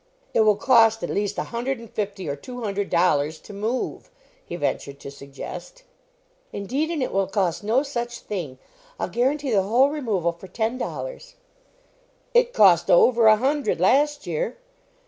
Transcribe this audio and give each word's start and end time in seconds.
"It 0.33 0.39
will 0.39 0.55
cost 0.55 1.03
at 1.03 1.11
least 1.11 1.37
a 1.37 1.43
hundred 1.53 1.77
and 1.77 1.87
fifty 1.87 2.27
or 2.27 2.35
two 2.35 2.63
hundred 2.63 2.89
dollars 2.89 3.37
to 3.41 3.53
move," 3.53 4.09
he 4.43 4.55
ventured 4.55 4.99
to 5.01 5.11
suggest. 5.11 5.83
"Indeed, 6.51 6.89
and 6.89 7.03
it 7.03 7.11
will 7.13 7.27
cost 7.27 7.63
no 7.63 7.83
such 7.83 8.17
thing. 8.21 8.57
I'll 8.99 9.09
guaranty 9.09 9.51
the 9.51 9.61
whole 9.61 9.89
removal 9.91 10.31
for 10.31 10.47
ten 10.47 10.79
dollars." 10.79 11.35
"It 12.33 12.51
cost 12.51 12.89
over 12.89 13.27
a 13.27 13.35
hundred 13.37 13.79
last 13.79 14.25
year." 14.25 14.57